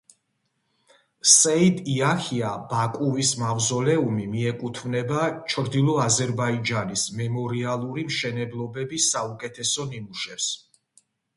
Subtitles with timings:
[1.31, 5.19] სეიდ იაჰია ბაკუვის მავზოლეუმი მიეკუთვნება
[5.55, 10.49] ჩრდილო აზერბაიჯანის მემორიალური მშენებლობების საუკეთესო ნიმუშებს.